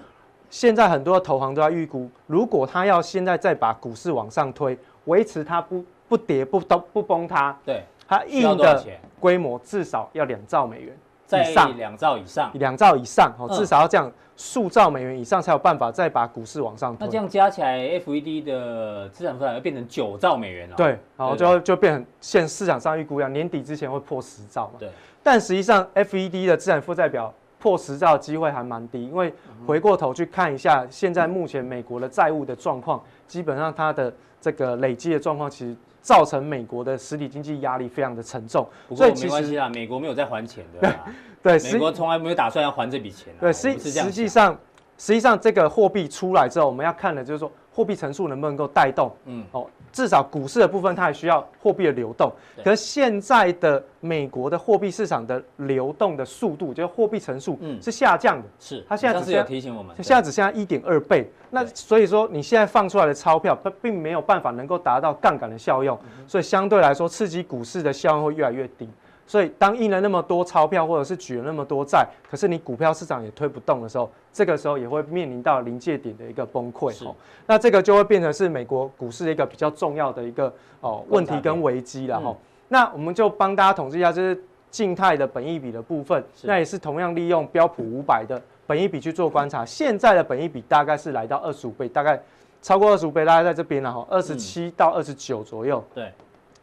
[0.49, 4.77] 现在很多的投行都在预估，如果他要现在再把股市往上推。
[5.08, 8.86] 维持它不不跌不都不崩塌，对，它印的
[9.20, 10.95] 规模至少要两兆美元
[11.30, 17.05] 以上，两兆以上，两兆以上哦，至少要这样数兆美元以上才有办法再把股市往上推。
[17.05, 20.76] 那这样加起来，FED 的资产负债要变成九兆美元了。
[20.78, 24.76] 对，然后就就变成现市场上预估一样，年底之前会破十兆嘛。
[24.80, 24.89] 对，
[25.22, 29.34] 但实际上 FED 的资产负债表破十兆的机会还蛮低，因为
[29.66, 34.14] 回过头去看一下，现在目前美国的债务的状况，基本上它的。
[34.39, 38.67] 这个累积的状况，其实造成美国的实体经济压力非常的沉重。
[38.88, 40.95] 不过没关系啦，美国没有在还钱的。
[41.43, 43.33] 对，美国从来没有打算要还这笔钱。
[43.39, 44.57] 对，实实际上，
[44.97, 49.15] 实际上这个货币出来之后，我们要看的就是说，货币乘数能不能够带动。
[49.25, 49.67] 嗯，哦。
[49.91, 52.32] 至少股市的部分，它还需要货币的流动。
[52.63, 58.47] 可是现在的美国的货币市场的流动的速度，就是货币乘数，是下降的。
[58.59, 61.28] 是，它现在只是有提醒我们，现在只剩下一点二倍。
[61.49, 65.97] 那所以说，你现在放出来的钞票，它并没有办法能够达到杠杆的效用，
[66.28, 68.89] 所以相对来说，刺激股市的效用会越来越低。
[69.28, 76.91] 所以，当印了那么多钞票，或者是举了那么多债，可是你股票市场也推不动的时候，这个时候也会面临到临界点的一个崩溃。
[77.05, 77.13] 哦，
[77.45, 82.34] 那这个就会变成是美国股市的一个比较重要的一个哦问题跟危机了哈。
[82.69, 89.65] 那我们就帮大家统计一下，就是静态的本益比的部分，那也是同样利用标普五百的本益比去做观察。
[89.65, 92.17] 现在的本益比大概是来到二十五倍，大概
[92.61, 95.84] 超过二十五倍，大概在这边了哈，二十七到二十九左右。
[95.93, 96.13] 对，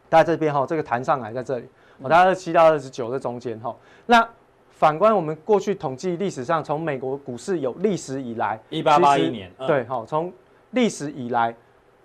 [0.08, 1.66] 大概这边哈，这个弹上来在这里。
[2.00, 3.74] 我大概二十七到二十九这中间哈，
[4.06, 4.28] 那
[4.70, 10.32] 反观我们过去统计历史上，从美国股市有历史以来，一八八一年，对哈，从
[10.72, 11.54] 历史以来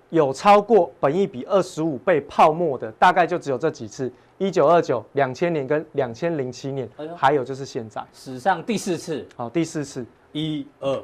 [0.09, 8.03] 有超过本益比二十五倍泡沫的，大概就只有这几次：一九二九、两千年跟两千零七年，还有就是现在。
[8.13, 11.03] 史上第四次，好，第四次，一二。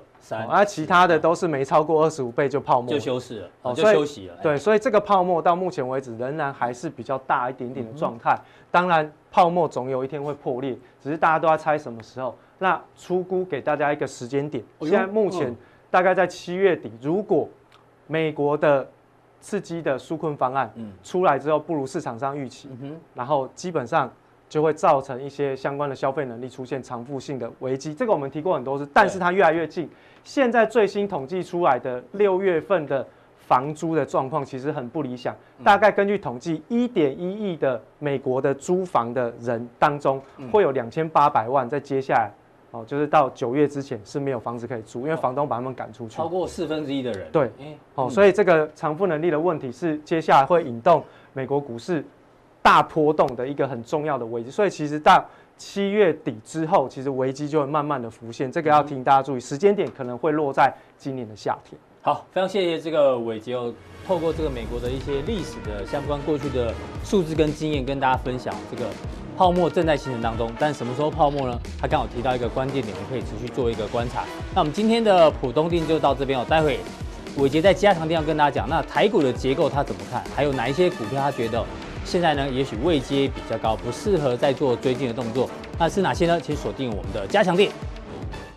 [0.49, 4.35] 而其他的都是没超过二十五倍就泡沫，就休市了，哦，就休息了。
[4.41, 8.35] 对，所以这个泡沫到目前为止仍然还是比较大一点点的状态。
[8.71, 12.35] 当然，泡沫总有一天会破裂，只是大家都在猜什么时候。
[12.57, 15.55] 那出估给大家一个时间点，现在目前
[15.91, 16.91] 大概在七月底。
[16.99, 17.47] 如果
[18.07, 18.89] 美国的
[19.39, 20.73] 刺激的纾困方案
[21.03, 22.67] 出来之后不如市场上预期，
[23.13, 24.11] 然后基本上。
[24.55, 29.89] 就会造成一些相关的消费能力出现偿付性的危机，这个我们提过很多次，但是它越来越近。
[30.23, 42.31] 现在最新统计出来的六月份的房租的状况其实很不理想，大概根据统计，一点一亿的美国的租房的人当中，会有两千八百万在接下来
[42.71, 46.15] 哦，就是到九月之前是没有房子可以租，因为房东把他们赶出去。
[46.15, 47.29] 超过四分之一的人。
[47.29, 47.51] 对，
[47.95, 51.03] 哦，所以这个偿付能力的问题是接下来会引动
[51.33, 52.01] 美国股市。
[52.65, 55.23] 大波动的一个很重要的危机，所以其实到
[55.55, 58.51] 七月底之后，其实危机就会慢慢的浮现。
[58.51, 61.79] 这个要提醒大家注意，时间点可能会落在今年的夏天。
[62.01, 63.71] 好，非常谢谢这个伟杰哦，
[64.07, 68.89] 透过这个美国的一些历史的相关过去的数字跟经验，跟大家分享这个
[69.37, 70.51] 泡沫正在形成当中。
[70.57, 71.59] 但什么时候泡沫呢？
[71.79, 74.23] 他刚好提到一个关键点，我们可以持续做一个观察。
[74.55, 76.79] 那我们今天的浦东定就到这边哦，待会
[77.37, 80.23] 伟杰在加强錠要跟大家讲，那台股的结构他怎么看？
[80.35, 81.63] 还有哪一些股票他觉得？
[82.05, 85.49] 现在呢，也许位阶比较高，不适合再做追进的动作。
[85.77, 86.39] 那是哪些呢？
[86.39, 87.71] 请锁定我们的加强店。